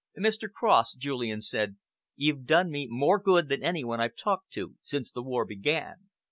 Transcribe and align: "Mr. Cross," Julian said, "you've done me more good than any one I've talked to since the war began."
"Mr. 0.19 0.51
Cross," 0.51 0.95
Julian 0.95 1.41
said, 1.41 1.75
"you've 2.15 2.45
done 2.45 2.71
me 2.71 2.87
more 2.89 3.19
good 3.19 3.49
than 3.49 3.61
any 3.61 3.83
one 3.83 4.01
I've 4.01 4.15
talked 4.15 4.49
to 4.53 4.73
since 4.81 5.11
the 5.11 5.21
war 5.21 5.45
began." 5.45 6.09